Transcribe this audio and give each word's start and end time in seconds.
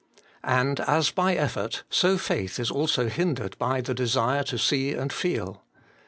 And 0.43 0.79
as 0.79 1.11
by 1.11 1.35
effort, 1.35 1.83
so 1.87 2.17
faith 2.17 2.57
is 2.59 2.71
also 2.71 3.07
hindered 3.07 3.55
by 3.59 3.81
the 3.81 3.93
desire 3.93 4.41
to 4.45 4.57
see 4.57 4.93
and 4.93 5.13
feel. 5.13 5.63